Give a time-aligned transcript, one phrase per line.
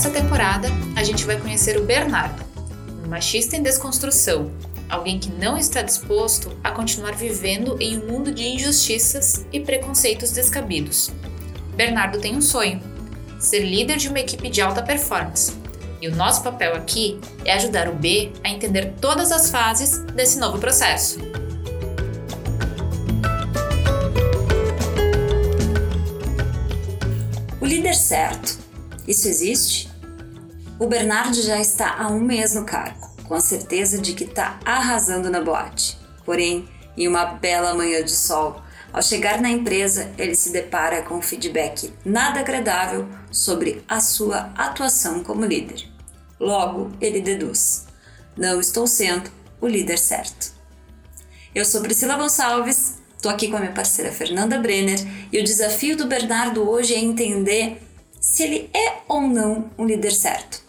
[0.00, 2.42] nessa temporada a gente vai conhecer o Bernardo,
[3.04, 4.50] um machista em desconstrução,
[4.88, 10.30] alguém que não está disposto a continuar vivendo em um mundo de injustiças e preconceitos
[10.30, 11.10] descabidos.
[11.76, 12.80] Bernardo tem um sonho:
[13.38, 15.52] ser líder de uma equipe de alta performance.
[16.00, 20.38] E o nosso papel aqui é ajudar o B a entender todas as fases desse
[20.38, 21.18] novo processo.
[27.60, 28.58] O líder certo,
[29.06, 29.89] isso existe?
[30.80, 34.58] O Bernardo já está há um mês no cargo, com a certeza de que está
[34.64, 35.98] arrasando na boate.
[36.24, 36.66] Porém,
[36.96, 41.22] em uma bela manhã de sol, ao chegar na empresa, ele se depara com um
[41.22, 45.86] feedback nada agradável sobre a sua atuação como líder.
[46.40, 47.86] Logo, ele deduz:
[48.34, 50.54] Não estou sendo o líder certo.
[51.54, 54.98] Eu sou Priscila Gonçalves, estou aqui com a minha parceira Fernanda Brenner
[55.30, 57.82] e o desafio do Bernardo hoje é entender
[58.18, 60.59] se ele é ou não um líder certo.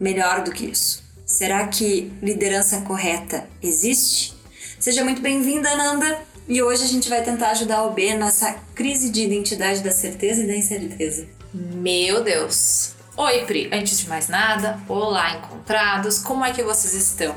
[0.00, 4.34] Melhor do que isso, será que liderança correta existe?
[4.78, 6.22] Seja muito bem-vinda, Nanda!
[6.48, 10.42] E hoje a gente vai tentar ajudar o B nessa crise de identidade da certeza
[10.42, 11.28] e da incerteza.
[11.52, 12.94] Meu Deus!
[13.14, 13.68] Oi, Pri!
[13.70, 16.18] Antes de mais nada, olá, encontrados!
[16.18, 17.36] Como é que vocês estão?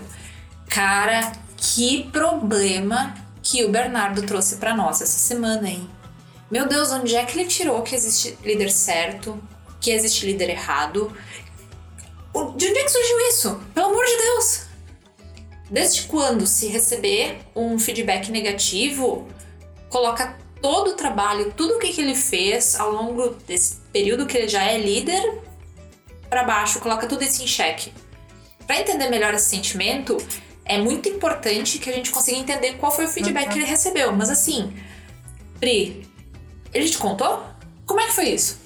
[0.70, 5.86] Cara, que problema que o Bernardo trouxe para nós essa semana, hein?
[6.50, 9.38] Meu Deus, onde é que ele tirou que existe líder certo,
[9.81, 11.11] que existe líder errado?
[12.34, 13.62] De onde é que surgiu isso?
[13.73, 14.62] Pelo amor de Deus!
[15.70, 19.28] Desde quando se receber um feedback negativo,
[19.89, 24.38] coloca todo o trabalho, tudo o que, que ele fez ao longo desse período que
[24.38, 25.42] ele já é líder
[26.30, 27.94] para baixo, coloca tudo isso em xeque.
[28.66, 30.17] Para entender melhor esse sentimento,
[30.66, 33.52] é muito importante que a gente consiga entender qual foi o feedback uhum.
[33.52, 34.14] que ele recebeu.
[34.14, 34.73] Mas assim,
[35.59, 36.08] Pri,
[36.73, 37.44] ele te contou?
[37.86, 38.59] Como é que foi isso?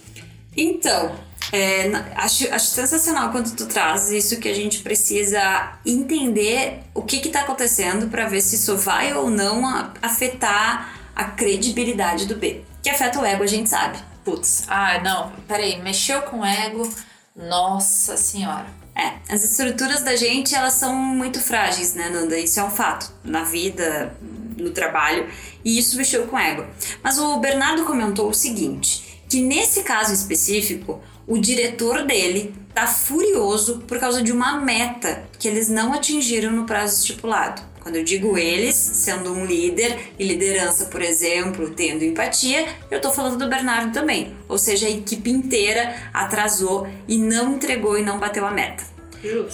[0.56, 1.16] Então,
[1.52, 7.17] é, acho, acho sensacional quando tu traz isso que a gente precisa entender o que
[7.17, 9.64] está acontecendo para ver se isso vai ou não
[10.02, 12.64] afetar a credibilidade do B.
[12.83, 13.98] Que afeta o ego, a gente sabe.
[14.23, 16.89] Putz, ah, não, peraí, mexeu com o ego,
[17.36, 18.67] nossa senhora.
[18.93, 22.38] É, as estruturas da gente, elas são muito frágeis, né, Nanda?
[22.38, 23.11] Isso é um fato.
[23.23, 24.14] Na vida,
[24.58, 25.30] no trabalho,
[25.64, 26.66] e isso mexeu com o ego.
[27.02, 33.83] Mas o Bernardo comentou o seguinte, que nesse caso específico, o diretor dele tá furioso
[33.88, 37.61] por causa de uma meta que eles não atingiram no prazo estipulado.
[37.82, 43.11] Quando eu digo eles, sendo um líder e liderança, por exemplo, tendo empatia, eu tô
[43.11, 44.36] falando do Bernardo também.
[44.48, 48.83] Ou seja, a equipe inteira atrasou e não entregou e não bateu a meta.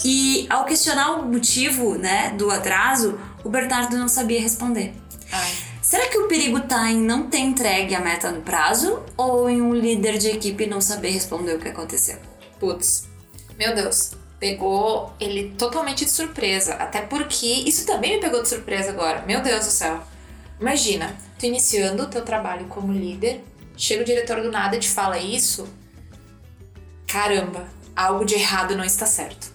[0.03, 4.93] E ao questionar o motivo, né, do atraso, o Bernardo não sabia responder.
[5.31, 5.72] Ai.
[5.93, 9.61] Será que o perigo está em não ter entregue a meta no prazo ou em
[9.61, 12.17] um líder de equipe não saber responder o que aconteceu?
[12.59, 13.07] Putz,
[13.59, 16.73] meu Deus, pegou ele totalmente de surpresa.
[16.73, 19.23] Até porque isso também me pegou de surpresa agora.
[19.27, 20.01] Meu Deus do céu.
[20.59, 23.43] Imagina, tu iniciando o teu trabalho como líder,
[23.77, 25.67] chega o diretor do nada e te fala isso.
[27.05, 29.52] Caramba, algo de errado não está certo.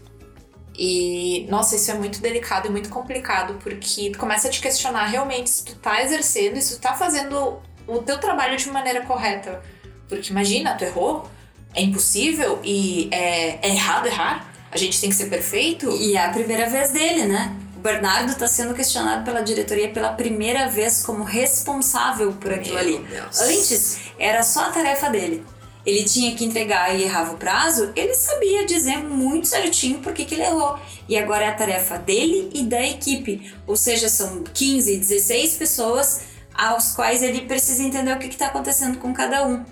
[0.79, 5.07] E, nossa, isso é muito delicado e muito complicado, porque tu começa a te questionar
[5.07, 9.61] realmente se tu tá exercendo, se tu tá fazendo o teu trabalho de maneira correta.
[10.09, 11.29] Porque imagina, tu errou,
[11.75, 14.53] é impossível e é, é errado errar.
[14.71, 15.91] A gente tem que ser perfeito.
[15.91, 17.57] E é a primeira vez dele, né?
[17.77, 22.85] O Bernardo está sendo questionado pela diretoria pela primeira vez como responsável por aquilo Meu
[22.85, 22.99] ali.
[22.99, 23.41] Deus.
[23.41, 25.45] Antes, era só a tarefa dele
[25.89, 30.27] ele tinha que entregar e errava o prazo, ele sabia dizer muito certinho por que,
[30.27, 30.79] que ele errou.
[31.09, 33.55] E agora é a tarefa dele e da equipe.
[33.67, 36.21] Ou seja, são 15, 16 pessoas
[36.55, 39.65] aos quais ele precisa entender o que está acontecendo com cada um.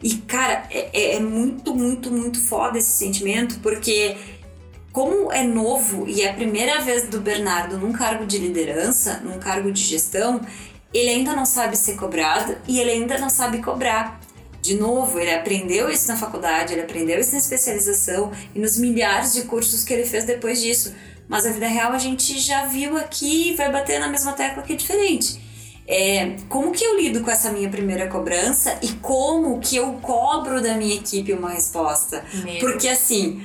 [0.00, 4.16] E, cara, é, é, é muito, muito, muito foda esse sentimento, porque
[4.92, 9.40] como é novo e é a primeira vez do Bernardo num cargo de liderança, num
[9.40, 10.40] cargo de gestão,
[10.92, 14.20] ele ainda não sabe ser cobrado e ele ainda não sabe cobrar.
[14.64, 19.34] De novo, ele aprendeu isso na faculdade, ele aprendeu isso na especialização e nos milhares
[19.34, 20.94] de cursos que ele fez depois disso.
[21.28, 24.62] Mas a vida real a gente já viu aqui e vai bater na mesma tecla
[24.62, 25.38] que é diferente.
[25.86, 30.62] É, como que eu lido com essa minha primeira cobrança e como que eu cobro
[30.62, 32.24] da minha equipe uma resposta?
[32.42, 32.58] Meu.
[32.58, 33.42] Porque assim,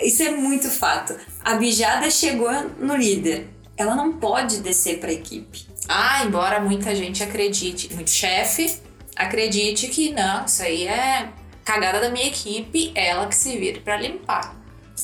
[0.00, 1.14] isso é muito fato.
[1.44, 3.46] A bijada chegou no líder.
[3.76, 5.66] Ela não pode descer para a equipe.
[5.86, 8.80] Ah, embora muita gente acredite, muito chefe
[9.16, 11.28] acredite que não, isso aí é
[11.64, 14.56] cagada da minha equipe, ela que se vira para limpar.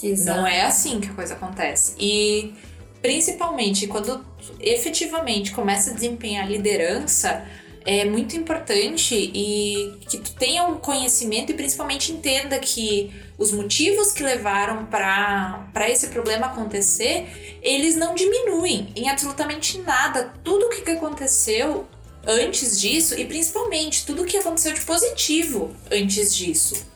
[0.03, 0.39] Exato.
[0.39, 1.95] Não é assim que a coisa acontece.
[1.99, 2.55] E
[3.01, 4.25] principalmente quando
[4.61, 7.45] efetivamente começa a desempenhar liderança,
[7.85, 14.13] é muito importante e que tu tenha um conhecimento e principalmente entenda que os motivos
[14.13, 20.91] que levaram para esse problema acontecer, eles não diminuem em absolutamente nada tudo o que
[20.91, 21.87] aconteceu
[22.29, 26.87] antes disso e principalmente tudo o que aconteceu de positivo antes disso.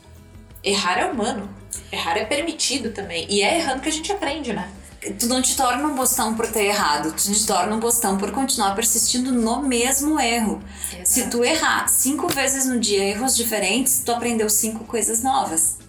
[0.63, 1.49] Errar é humano,
[1.91, 4.71] errar é permitido também e é errando que a gente aprende, né?
[5.11, 8.31] tu não te torna um bostão por ter errado, tu te torna um bostão por
[8.31, 10.61] continuar persistindo no mesmo erro.
[10.93, 11.09] Exato.
[11.09, 15.82] Se tu errar cinco vezes no dia erros diferentes, tu aprendeu cinco coisas novas.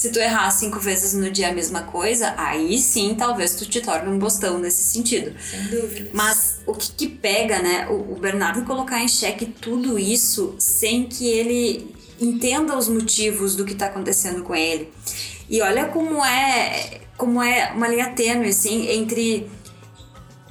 [0.00, 3.82] Se tu errar cinco vezes no dia a mesma coisa, aí sim talvez tu te
[3.82, 5.38] torne um bostão nesse sentido.
[5.38, 6.08] Sem dúvida.
[6.14, 7.86] Mas o que, que pega, né?
[7.90, 13.62] O, o Bernardo colocar em xeque tudo isso sem que ele entenda os motivos do
[13.62, 14.90] que está acontecendo com ele.
[15.50, 19.50] E olha como é como é uma linha tênue, assim, entre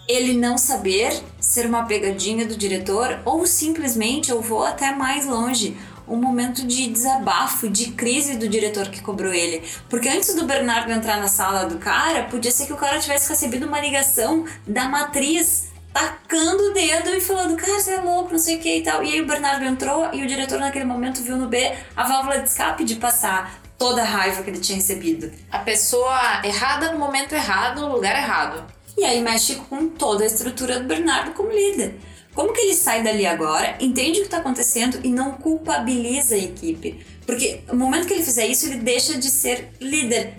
[0.08, 5.76] ele não saber ser uma pegadinha do diretor ou simplesmente eu vou até mais longe
[6.10, 9.64] um momento de desabafo, de crise do diretor que cobrou ele.
[9.90, 13.30] Porque antes do Bernardo entrar na sala do cara, podia ser que o cara tivesse
[13.30, 18.40] recebido uma ligação da matriz tacando o dedo e falando, cara, você é louco, não
[18.40, 19.04] sei o que e tal.
[19.04, 22.40] E aí o Bernardo entrou e o diretor naquele momento viu no B a válvula
[22.40, 25.32] de escape de passar toda a raiva que ele tinha recebido.
[25.52, 28.64] A pessoa errada no momento errado, no lugar errado.
[28.98, 31.98] E aí mexe com toda a estrutura do Bernardo como líder.
[32.40, 36.38] Como que ele sai dali agora, entende o que está acontecendo e não culpabiliza a
[36.38, 37.06] equipe?
[37.26, 40.36] Porque no momento que ele fizer isso, ele deixa de ser líder.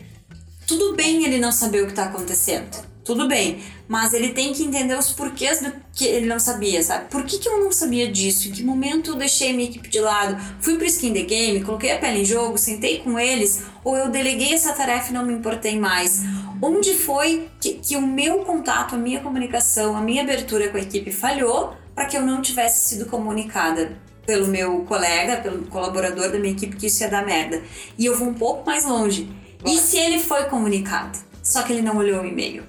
[0.66, 3.58] Tudo bem ele não saber o que está acontecendo tudo bem.
[3.88, 7.10] Mas ele tem que entender os porquês do que ele não sabia, sabe?
[7.10, 8.46] Por que, que eu não sabia disso?
[8.46, 10.40] Em que momento eu deixei minha equipe de lado?
[10.60, 14.08] Fui pro skin the game, coloquei a pele em jogo, sentei com eles, ou eu
[14.08, 16.22] deleguei essa tarefa e não me importei mais?
[16.62, 20.80] Onde foi que, que o meu contato, a minha comunicação, a minha abertura com a
[20.80, 23.96] equipe falhou para que eu não tivesse sido comunicada?
[24.30, 27.62] pelo meu colega, pelo colaborador da minha equipe que isso ia dar merda.
[27.98, 29.28] E eu vou um pouco mais longe.
[29.64, 31.18] E se ele foi comunicado?
[31.42, 32.64] Só que ele não olhou o e-mail.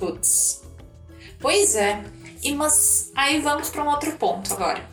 [0.00, 0.64] Putz.
[1.38, 2.02] Pois é.
[2.42, 4.84] E mas aí vamos para um outro ponto agora.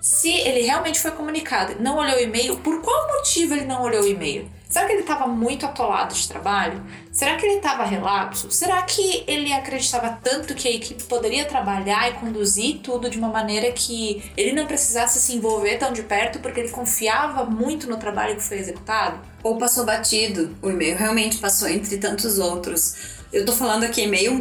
[0.00, 4.04] Se ele realmente foi comunicado, não olhou o e-mail, por qual motivo ele não olhou
[4.04, 4.48] o e-mail?
[4.68, 6.82] Será que ele estava muito atolado de trabalho?
[7.12, 8.50] Será que ele estava relapso?
[8.50, 13.28] Será que ele acreditava tanto que a equipe poderia trabalhar e conduzir tudo de uma
[13.28, 17.96] maneira que ele não precisasse se envolver tão de perto porque ele confiava muito no
[17.96, 19.20] trabalho que foi executado?
[19.42, 20.56] Ou passou batido?
[20.60, 24.40] O e-mail realmente passou entre tantos outros eu tô falando aqui meio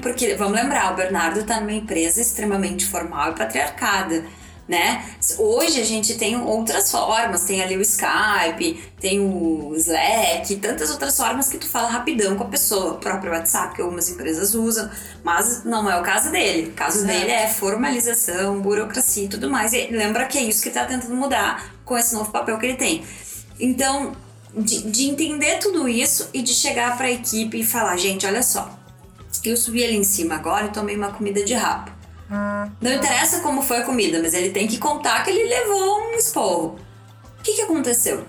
[0.00, 4.24] porque, vamos lembrar, o Bernardo tá numa empresa extremamente formal e patriarcada,
[4.68, 5.04] né?
[5.38, 11.16] Hoje a gente tem outras formas, tem ali o Skype, tem o Slack, tantas outras
[11.16, 14.88] formas que tu fala rapidão com a pessoa, o próprio WhatsApp que algumas empresas usam,
[15.24, 16.70] mas não é o caso dele.
[16.70, 19.72] O caso dele é formalização, burocracia e tudo mais.
[19.72, 22.76] E lembra que é isso que tá tentando mudar com esse novo papel que ele
[22.76, 23.04] tem.
[23.58, 24.12] Então,
[24.56, 28.42] de, de entender tudo isso e de chegar para a equipe e falar: gente, olha
[28.42, 28.78] só,
[29.44, 32.01] eu subi ali em cima agora e tomei uma comida de rabo.
[32.80, 36.14] Não interessa como foi a comida, mas ele tem que contar que ele levou um
[36.14, 36.78] esporro.
[37.38, 38.24] O que, que aconteceu?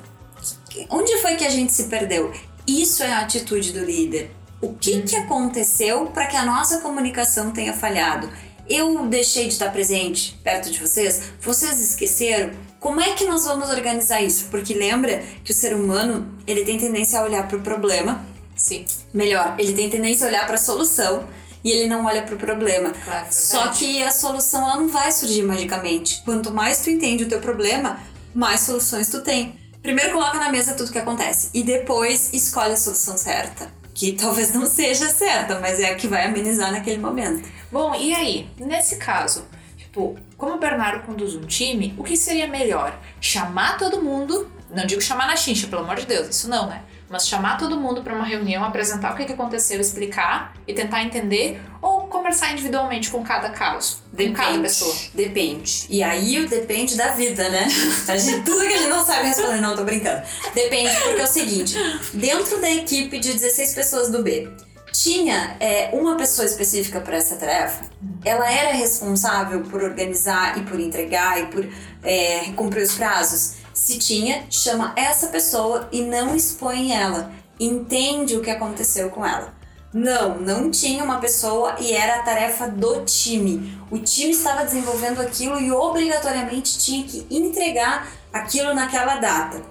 [0.89, 2.33] Onde foi que a gente se perdeu?
[2.67, 4.31] Isso é a atitude do líder.
[4.61, 8.29] O que, que aconteceu para que a nossa comunicação tenha falhado?
[8.67, 11.33] Eu deixei de estar presente perto de vocês?
[11.39, 12.51] Vocês esqueceram?
[12.79, 14.45] Como é que nós vamos organizar isso?
[14.49, 18.25] Porque lembra que o ser humano, ele tem tendência a olhar para o problema.
[18.55, 18.85] Sim.
[19.13, 21.25] Melhor, ele tem tendência a olhar para a solução
[21.63, 22.91] e ele não olha para o problema.
[22.91, 26.21] Claro, Só que a solução ela não vai surgir magicamente.
[26.25, 27.99] Quanto mais tu entende o teu problema,
[28.33, 29.59] mais soluções tu tem.
[29.81, 34.53] Primeiro coloca na mesa tudo que acontece e depois escolhe a solução certa, que talvez
[34.53, 37.47] não seja certa, mas é a que vai amenizar naquele momento.
[37.71, 39.45] Bom, e aí, nesse caso,
[39.93, 42.99] Tipo, como o Bernardo conduz um time, o que seria melhor?
[43.21, 46.81] Chamar todo mundo, não digo chamar na chincha, pelo amor de Deus, isso não, né?
[47.09, 51.03] Mas chamar todo mundo para uma reunião, apresentar o que, que aconteceu, explicar e tentar
[51.03, 54.95] entender, ou conversar individualmente com cada caso, depende, com cada pessoa.
[55.13, 55.85] Depende.
[55.89, 57.67] E aí depende da vida, né?
[58.07, 60.23] A gente, tudo que a gente não sabe responder, não, tô brincando.
[60.53, 61.75] Depende, porque é o seguinte:
[62.13, 64.49] dentro da equipe de 16 pessoas do B,
[64.93, 67.85] tinha é, uma pessoa específica para essa tarefa,
[68.23, 71.67] ela era responsável por organizar e por entregar e por
[72.03, 73.62] é, cumprir os prazos.
[73.73, 77.31] Se tinha, chama essa pessoa e não expõe ela.
[77.59, 79.53] Entende o que aconteceu com ela.
[79.93, 83.77] Não, não tinha uma pessoa e era a tarefa do time.
[83.91, 89.61] O time estava desenvolvendo aquilo e obrigatoriamente tinha que entregar aquilo naquela data.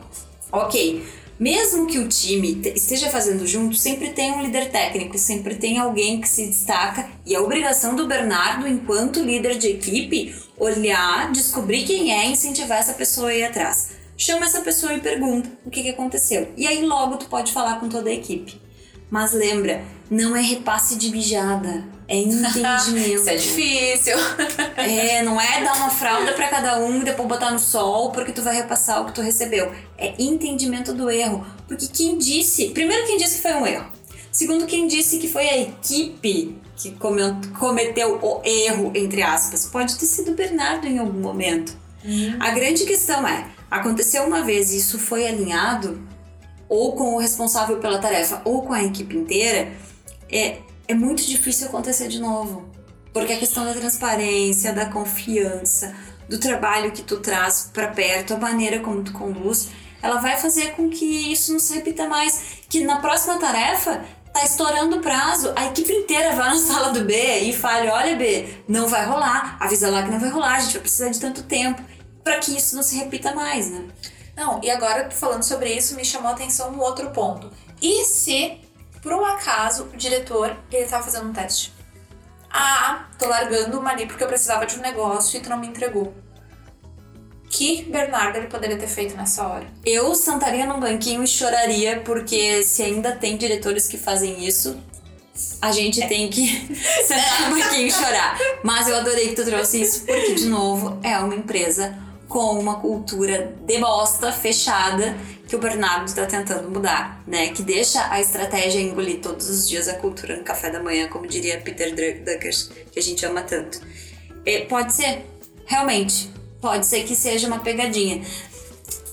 [0.52, 1.04] Ok,
[1.40, 6.21] mesmo que o time esteja fazendo junto, sempre tem um líder técnico, sempre tem alguém
[6.21, 12.12] que se destaca e a obrigação do Bernardo, enquanto líder de equipe, olhar, descobrir quem
[12.12, 13.90] é, incentivar essa pessoa a ir atrás.
[14.16, 16.52] Chama essa pessoa e pergunta o que, que aconteceu.
[16.57, 18.61] E aí logo tu pode falar com toda a equipe.
[19.11, 23.21] Mas lembra, não é repasse de bijada, é entendimento.
[23.21, 24.16] Isso é difícil.
[24.76, 28.33] é, não é dar uma fralda para cada um e depois botar no sol porque
[28.33, 29.73] tu vai repassar o que tu recebeu.
[29.99, 31.45] É entendimento do erro.
[31.66, 33.90] Porque quem disse, primeiro quem disse que foi um erro.
[34.31, 36.91] Segundo quem disse que foi a equipe que
[37.59, 39.67] cometeu o erro, entre aspas.
[39.67, 41.77] Pode ter sido Bernardo em algum momento.
[42.05, 42.37] Uhum.
[42.41, 46.03] A grande questão é, aconteceu uma vez e isso foi alinhado
[46.69, 49.71] ou com o responsável pela tarefa ou com a equipe inteira,
[50.31, 50.57] é,
[50.89, 52.67] é muito difícil acontecer de novo.
[53.12, 55.95] Porque a questão da transparência, da confiança,
[56.29, 59.69] do trabalho que tu traz para perto, a maneira como tu conduz,
[60.01, 62.62] ela vai fazer com que isso não se repita mais.
[62.71, 67.05] Que na próxima tarefa tá estourando o prazo, a equipe inteira vai na sala do
[67.05, 70.61] B e fale: olha, B, não vai rolar, avisa lá que não vai rolar, a
[70.61, 71.83] gente vai precisar de tanto tempo
[72.25, 73.89] para que isso não se repita mais, né?
[74.37, 77.51] Não, e agora falando sobre isso, me chamou a atenção um outro ponto.
[77.81, 78.61] E se,
[79.03, 81.73] por um acaso, o diretor ele tava fazendo um teste?
[82.51, 85.67] Ah, tô largando uma ali porque eu precisava de um negócio e tu não me
[85.67, 86.15] entregou.
[87.52, 89.66] Que Bernardo ele poderia ter feito nessa hora?
[89.85, 94.80] Eu sentaria num banquinho e choraria, porque se ainda tem diretores que fazem isso,
[95.61, 96.06] a gente é.
[96.06, 96.47] tem que
[97.06, 98.38] sentar no banquinho e chorar.
[98.62, 101.94] Mas eu adorei que tu trouxe isso, porque, de novo, é uma empresa
[102.26, 105.14] com uma cultura de bosta fechada
[105.47, 107.49] que o Bernardo está tentando mudar, né?
[107.49, 111.26] Que deixa a estratégia engolir todos os dias a cultura no café da manhã, como
[111.26, 112.54] diria Peter Drucker,
[112.90, 113.78] que a gente ama tanto.
[114.47, 115.26] E pode ser,
[115.66, 116.32] realmente,
[116.62, 118.25] pode ser que seja uma pegadinha.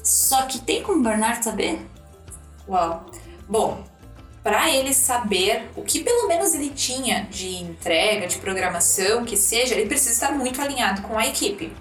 [0.04, 1.86] Só que tem como o Bernardo saber?
[2.68, 3.08] Uau.
[3.48, 3.84] Bom,
[4.44, 9.74] para ele saber o que pelo menos ele tinha de entrega, de programação, que seja,
[9.74, 11.74] ele precisa estar muito alinhado com a equipe.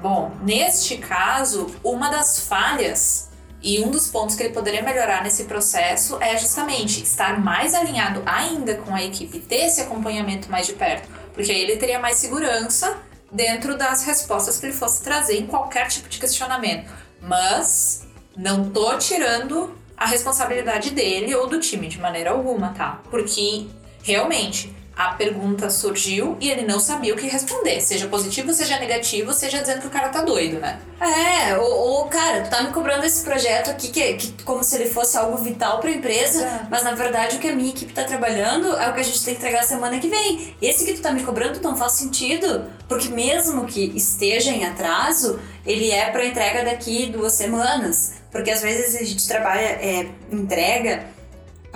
[0.00, 3.28] Bom, neste caso, uma das falhas
[3.62, 8.22] e um dos pontos que ele poderia melhorar nesse processo é justamente estar mais alinhado
[8.24, 12.16] ainda com a equipe, ter esse acompanhamento mais de perto, porque aí ele teria mais
[12.16, 12.96] segurança
[13.30, 16.90] dentro das respostas que ele fosse trazer em qualquer tipo de questionamento.
[17.20, 18.06] Mas
[18.36, 23.00] não tô tirando a responsabilidade dele ou do time de maneira alguma, tá?
[23.10, 23.66] Porque
[24.02, 27.82] realmente a pergunta surgiu e ele não sabia o que responder.
[27.82, 30.80] Seja positivo, seja negativo, seja dizendo que o cara tá doido, né?
[30.98, 34.74] É, ou, ou cara, tu tá me cobrando esse projeto aqui que, que como se
[34.76, 36.66] ele fosse algo vital pra empresa, é.
[36.70, 39.22] mas na verdade o que a minha equipe tá trabalhando é o que a gente
[39.22, 40.54] tem que entregar semana que vem.
[40.62, 45.38] Esse que tu tá me cobrando não faz sentido, porque mesmo que esteja em atraso,
[45.66, 48.14] ele é para entrega daqui duas semanas.
[48.32, 51.15] Porque às vezes a gente trabalha, é, entrega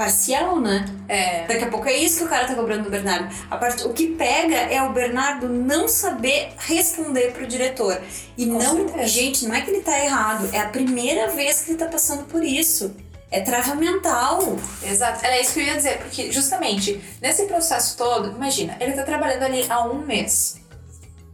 [0.00, 0.87] parcial, né?
[1.07, 1.47] É.
[1.47, 3.28] Daqui a pouco é isso que o cara tá cobrando do Bernardo.
[3.50, 8.00] A parte, o que pega é o Bernardo não saber responder pro diretor.
[8.35, 9.07] E Com não, certeza.
[9.07, 12.25] gente, não é que ele tá errado, é a primeira vez que ele tá passando
[12.25, 12.97] por isso.
[13.30, 14.57] É trava mental.
[14.83, 19.02] Exato, era isso que eu ia dizer, porque justamente nesse processo todo, imagina, ele tá
[19.02, 20.62] trabalhando ali há um mês.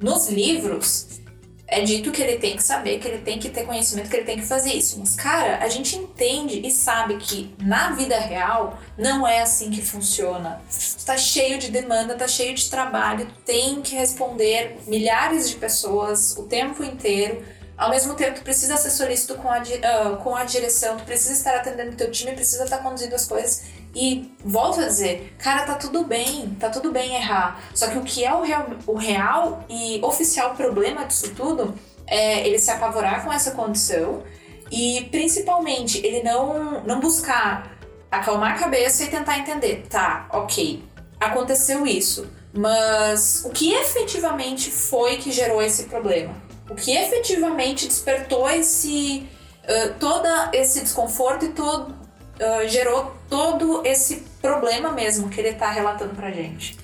[0.01, 1.21] Nos livros,
[1.69, 4.25] é dito que ele tem que saber, que ele tem que ter conhecimento, que ele
[4.25, 4.99] tem que fazer isso.
[5.01, 9.83] Mas, cara, a gente entende e sabe que na vida real não é assim que
[9.83, 10.61] funciona.
[11.05, 16.45] Tá cheio de demanda, tá cheio de trabalho, tem que responder milhares de pessoas o
[16.45, 17.45] tempo inteiro.
[17.77, 21.33] Ao mesmo tempo, tu precisa ser solícito com a, uh, com a direção, tu precisa
[21.33, 23.65] estar atendendo teu time, precisa estar conduzindo as coisas.
[23.99, 27.59] E volto a dizer, cara, tá tudo bem, tá tudo bem errar.
[27.75, 31.75] Só que o que é o real, o real e oficial problema disso tudo
[32.07, 34.23] é ele se apavorar com essa condição
[34.71, 37.75] e principalmente ele não, não buscar
[38.11, 40.85] acalmar a cabeça e tentar entender, tá, ok,
[41.19, 46.35] aconteceu isso, mas o que efetivamente foi que gerou esse problema?
[46.69, 49.27] O que efetivamente despertou esse
[49.65, 52.06] uh, todo esse desconforto e todo,
[52.41, 56.79] uh, gerou todo esse problema mesmo que ele está relatando pra gente.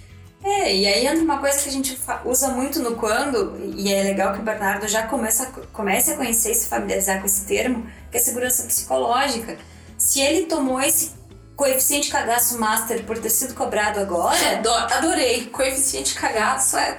[0.45, 4.03] É, e aí entra uma coisa que a gente usa muito no quando, e é
[4.03, 7.87] legal que o Bernardo já começa, comece a conhecer e se familiarizar com esse termo,
[8.11, 9.57] que é segurança psicológica.
[9.97, 11.13] Se ele tomou esse
[11.55, 14.61] coeficiente cagaço master por ter sido cobrado agora.
[14.97, 15.47] Adorei!
[15.47, 16.99] Coeficiente cagaço é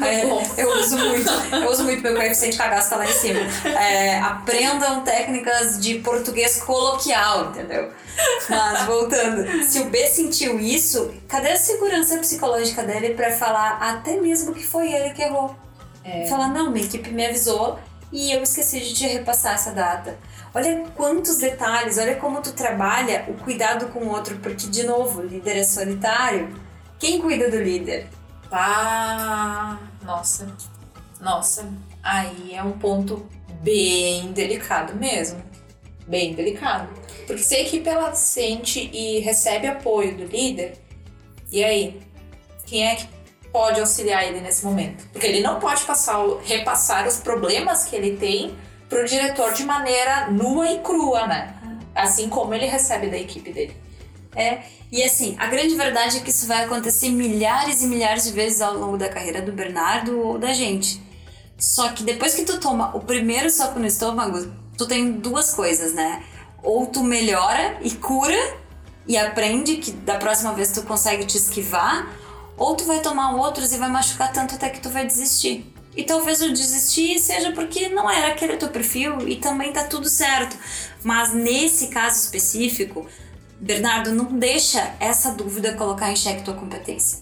[0.00, 3.40] é, eu uso muito, eu uso muito meu coeficiente cagaço tá lá em cima.
[3.64, 7.90] É, aprendam técnicas de português coloquial, entendeu?
[8.48, 14.20] Mas voltando, se o B sentiu isso, cadê a segurança psicológica dele para falar até
[14.20, 15.54] mesmo que foi ele que errou?
[16.04, 16.26] É.
[16.26, 17.78] Falar, não, minha equipe me avisou
[18.12, 20.18] e eu esqueci de te repassar essa data.
[20.54, 25.22] Olha quantos detalhes, olha como tu trabalha o cuidado com o outro, porque, de novo,
[25.22, 26.54] líder é solitário.
[26.98, 28.06] Quem cuida do líder?
[28.52, 30.54] Ah, nossa.
[31.20, 33.26] Nossa, aí é um ponto
[33.62, 35.42] bem delicado mesmo.
[36.06, 36.88] Bem delicado.
[37.26, 40.74] Porque se a equipe ela sente e recebe apoio do líder,
[41.50, 42.02] e aí?
[42.66, 43.06] Quem é que
[43.52, 45.06] pode auxiliar ele nesse momento?
[45.12, 48.56] Porque ele não pode passar, repassar os problemas que ele tem
[48.88, 51.54] pro diretor de maneira nua e crua, né?
[51.94, 53.76] Assim como ele recebe da equipe dele.
[54.34, 58.32] É, e assim, a grande verdade é que isso vai acontecer milhares e milhares de
[58.32, 61.00] vezes ao longo da carreira do Bernardo ou da gente.
[61.56, 65.94] Só que depois que tu toma o primeiro soco no estômago, tu tem duas coisas,
[65.94, 66.22] né?
[66.62, 68.36] Ou tu melhora e cura
[69.08, 72.06] e aprende que da próxima vez tu consegue te esquivar,
[72.58, 75.72] ou tu vai tomar outros e vai machucar tanto até que tu vai desistir.
[75.96, 80.08] E talvez o desistir seja porque não era aquele teu perfil e também tá tudo
[80.08, 80.54] certo.
[81.02, 83.06] Mas nesse caso específico,
[83.62, 87.20] Bernardo, não deixa essa dúvida colocar em xeque tua competência,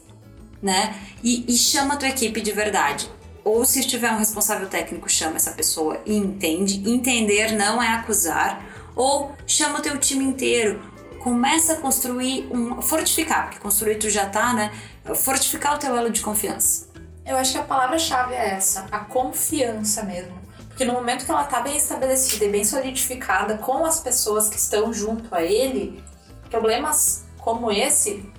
[0.62, 0.98] né?
[1.22, 3.10] E, e chama a tua equipe de verdade.
[3.44, 6.88] Ou se tiver um responsável técnico, chama essa pessoa e entende.
[6.90, 8.64] Entender não é acusar.
[8.96, 10.80] Ou chama o teu time inteiro.
[11.22, 12.80] Começa a construir um.
[12.80, 14.72] Fortificar, porque construir tu já tá, né?
[15.14, 16.88] Fortificar o teu elo de confiança.
[17.26, 20.40] Eu acho que a palavra-chave é essa, a confiança mesmo.
[20.68, 24.56] Porque no momento que ela tá bem estabelecida e bem solidificada com as pessoas que
[24.56, 26.02] estão junto a ele,
[26.50, 28.30] problemas como esse,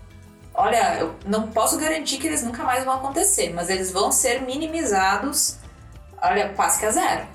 [0.54, 4.42] olha, eu não posso garantir que eles nunca mais vão acontecer, mas eles vão ser
[4.42, 5.58] minimizados,
[6.22, 7.28] olha, quase que a zero.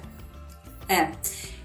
[0.89, 1.09] É.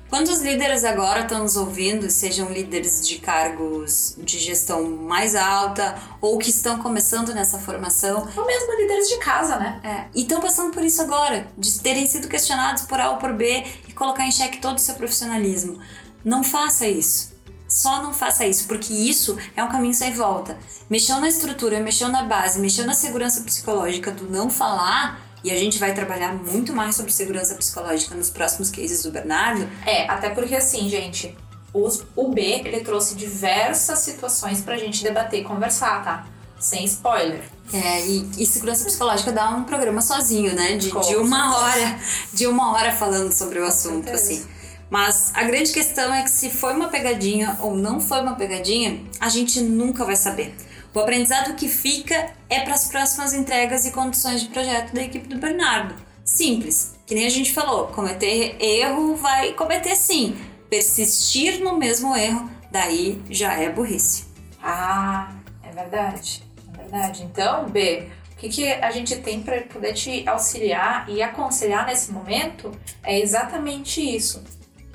[0.10, 6.38] Quantos líderes agora estão nos ouvindo, sejam líderes de cargos de gestão mais alta ou
[6.38, 8.28] que estão começando nessa formação?
[8.36, 9.80] Ou mesmo líderes de casa, né?
[9.82, 10.10] É.
[10.14, 13.64] E estão passando por isso agora, de terem sido questionados por A ou por B
[13.88, 15.80] e colocar em xeque todo o seu profissionalismo.
[16.26, 17.31] Não faça isso.
[17.72, 20.58] Só não faça isso, porque isso é um caminho sem volta.
[20.90, 25.58] Mexeu na estrutura, mexeu na base, mexeu na segurança psicológica do não falar, e a
[25.58, 29.70] gente vai trabalhar muito mais sobre segurança psicológica nos próximos cases do Bernardo.
[29.86, 31.34] É, até porque assim, gente,
[31.74, 36.28] o B, ele trouxe diversas situações pra gente debater e conversar, tá?
[36.60, 37.42] Sem spoiler.
[37.74, 40.76] É, e, e segurança psicológica dá um programa sozinho, né?
[40.76, 42.00] De, de uma hora,
[42.34, 44.46] de uma hora falando sobre o assunto, assim.
[44.92, 49.02] Mas a grande questão é que se foi uma pegadinha ou não foi uma pegadinha,
[49.22, 50.54] a gente nunca vai saber.
[50.94, 55.30] O aprendizado que fica é para as próximas entregas e condições de projeto da equipe
[55.30, 55.96] do Bernardo.
[56.26, 60.36] Simples, que nem a gente falou, cometer erro vai cometer sim.
[60.70, 64.26] Persistir no mesmo erro, daí já é burrice.
[64.62, 67.24] Ah, é verdade, é verdade.
[67.24, 72.12] Então, B, o que, que a gente tem para poder te auxiliar e aconselhar nesse
[72.12, 74.44] momento é exatamente isso.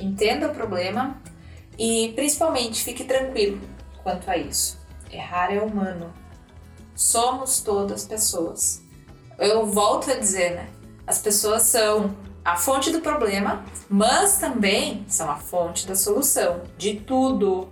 [0.01, 1.21] Entenda o problema
[1.79, 3.61] e principalmente fique tranquilo
[4.03, 4.79] quanto a isso.
[5.11, 6.13] Errar é humano.
[6.95, 8.83] Somos todas pessoas.
[9.39, 10.69] Eu volto a dizer, né?
[11.07, 16.95] As pessoas são a fonte do problema, mas também são a fonte da solução de
[17.01, 17.69] tudo,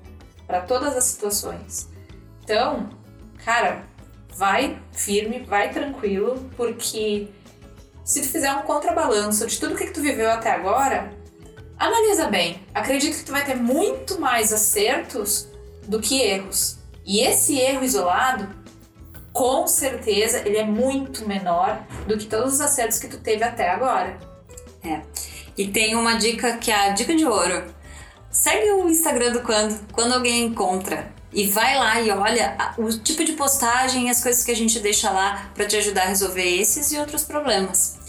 [0.46, 1.88] para todas as situações.
[2.42, 2.90] Então,
[3.44, 3.84] cara,
[4.28, 7.28] vai firme, vai tranquilo, porque
[8.04, 11.12] se tu fizer um contrabalanço de tudo que, tu viveu até agora,
[11.78, 12.60] analisa bem.
[12.74, 15.48] Acredito que tu vai ter muito mais acertos
[15.86, 16.78] do que erros.
[17.04, 18.48] E esse erro isolado,
[19.32, 23.68] com certeza, ele é muito menor do que todos os acertos que tu teve até
[23.68, 24.18] agora.
[24.82, 25.00] É.
[25.56, 27.64] E tem uma dica que é a dica de ouro.
[28.30, 31.12] Segue o Instagram do Quando, quando alguém encontra.
[31.32, 34.78] E vai lá e olha o tipo de postagem e as coisas que a gente
[34.78, 38.03] deixa lá para te ajudar a resolver esses e outros problemas.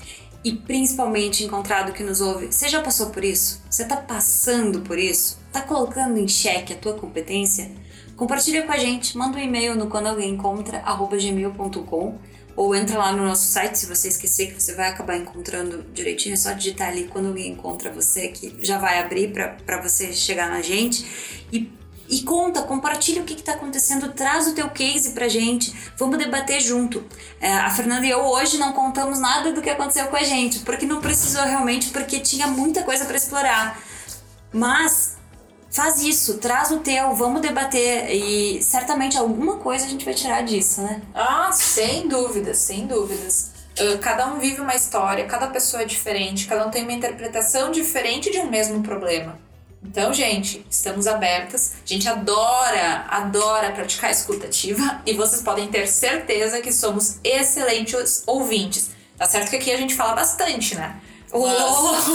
[0.46, 3.64] E principalmente encontrado que nos ouve, você já passou por isso?
[3.68, 5.40] Você está passando por isso?
[5.48, 7.72] Está colocando em xeque a tua competência?
[8.16, 12.20] Compartilha com a gente, manda um e-mail no quando alguém encontra gmail.com
[12.56, 16.34] ou entra lá no nosso site se você esquecer que você vai acabar encontrando direitinho,
[16.34, 20.48] é só digitar ali quando alguém encontra você que já vai abrir para você chegar
[20.48, 21.72] na gente e
[22.08, 26.62] e conta, compartilha o que está acontecendo, traz o teu case pra gente, vamos debater
[26.62, 27.04] junto.
[27.42, 30.60] É, a Fernanda e eu hoje não contamos nada do que aconteceu com a gente,
[30.60, 33.80] porque não precisou realmente, porque tinha muita coisa para explorar.
[34.54, 35.18] Mas
[35.72, 40.42] faz isso, traz o teu, vamos debater e certamente alguma coisa a gente vai tirar
[40.42, 41.02] disso, né?
[41.14, 43.52] Ah, sem dúvidas, sem dúvidas.
[43.78, 47.72] Uh, cada um vive uma história, cada pessoa é diferente, cada um tem uma interpretação
[47.72, 49.38] diferente de um mesmo problema.
[49.88, 51.76] Então, gente, estamos abertas.
[51.84, 58.24] A gente adora, adora praticar a escutativa e vocês podem ter certeza que somos excelentes
[58.26, 58.92] ouvintes.
[59.18, 61.00] Tá certo que aqui a gente fala bastante, né?
[61.32, 62.08] Mas,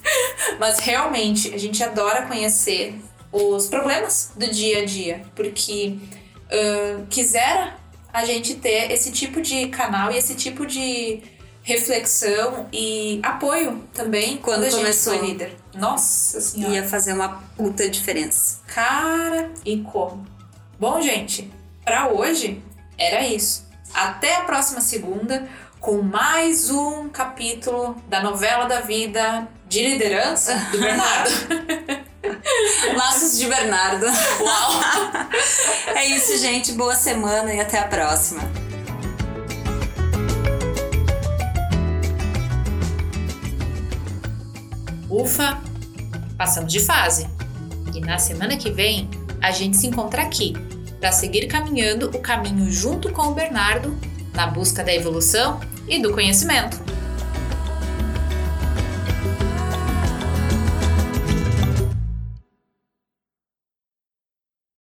[0.58, 2.98] Mas realmente a gente adora conhecer
[3.32, 5.98] os problemas do dia a dia, porque
[6.46, 7.76] uh, quisera
[8.12, 11.20] a gente ter esse tipo de canal e esse tipo de
[11.64, 15.56] reflexão e apoio também quando, quando começou foi líder.
[15.74, 16.74] Nossa senhora.
[16.74, 18.60] Ia fazer uma puta diferença.
[18.66, 20.24] Cara, e como?
[20.78, 21.50] Bom, gente,
[21.82, 22.62] para hoje
[22.98, 23.66] era isso.
[23.92, 25.48] Até a próxima segunda
[25.80, 31.30] com mais um capítulo da novela da vida de liderança do Bernardo.
[32.94, 34.06] Laços de Bernardo.
[34.06, 34.80] Uau!
[35.96, 36.72] é isso, gente.
[36.72, 38.63] Boa semana e até a próxima.
[45.14, 45.62] Ufa!
[46.36, 47.28] Passamos de fase.
[47.94, 49.08] E na semana que vem
[49.40, 50.54] a gente se encontra aqui
[50.98, 53.96] para seguir caminhando o caminho junto com o Bernardo
[54.34, 56.83] na busca da evolução e do conhecimento.